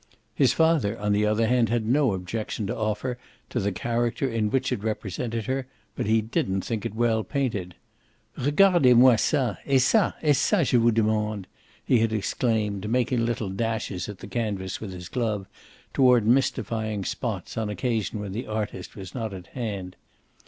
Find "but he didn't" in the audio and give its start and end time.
5.95-6.61